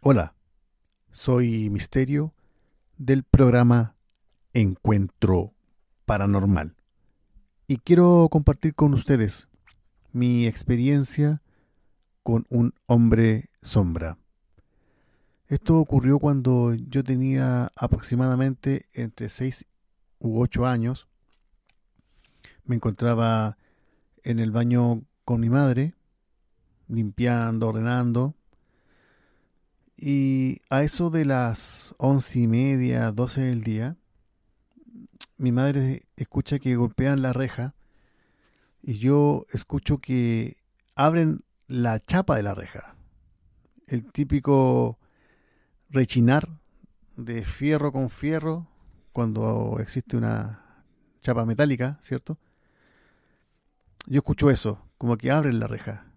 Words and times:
Hola, 0.00 0.36
soy 1.10 1.70
Misterio 1.70 2.32
del 2.98 3.24
programa 3.24 3.96
Encuentro 4.52 5.54
Paranormal 6.04 6.76
y 7.66 7.78
quiero 7.78 8.28
compartir 8.30 8.76
con 8.76 8.94
ustedes 8.94 9.48
mi 10.12 10.46
experiencia 10.46 11.42
con 12.22 12.46
un 12.48 12.74
hombre 12.86 13.50
sombra. 13.60 14.18
Esto 15.48 15.80
ocurrió 15.80 16.20
cuando 16.20 16.74
yo 16.74 17.02
tenía 17.02 17.72
aproximadamente 17.74 18.86
entre 18.92 19.28
6 19.28 19.66
u 20.20 20.40
8 20.40 20.64
años. 20.64 21.08
Me 22.62 22.76
encontraba 22.76 23.58
en 24.22 24.38
el 24.38 24.52
baño 24.52 25.02
con 25.24 25.40
mi 25.40 25.50
madre, 25.50 25.96
limpiando, 26.86 27.66
ordenando, 27.66 28.37
y 30.10 30.62
a 30.70 30.84
eso 30.84 31.10
de 31.10 31.26
las 31.26 31.94
once 31.98 32.38
y 32.38 32.46
media, 32.46 33.12
doce 33.12 33.42
del 33.42 33.62
día, 33.62 33.98
mi 35.36 35.52
madre 35.52 36.06
escucha 36.16 36.58
que 36.58 36.76
golpean 36.76 37.20
la 37.20 37.34
reja 37.34 37.74
y 38.82 38.96
yo 38.96 39.44
escucho 39.52 39.98
que 39.98 40.56
abren 40.94 41.44
la 41.66 42.00
chapa 42.00 42.36
de 42.36 42.42
la 42.42 42.54
reja. 42.54 42.96
El 43.86 44.10
típico 44.10 44.98
rechinar 45.90 46.48
de 47.18 47.44
fierro 47.44 47.92
con 47.92 48.08
fierro 48.08 48.66
cuando 49.12 49.76
existe 49.78 50.16
una 50.16 50.86
chapa 51.20 51.44
metálica, 51.44 51.98
¿cierto? 52.00 52.38
Yo 54.06 54.20
escucho 54.20 54.48
eso, 54.48 54.80
como 54.96 55.18
que 55.18 55.30
abren 55.30 55.60
la 55.60 55.66
reja. 55.66 56.07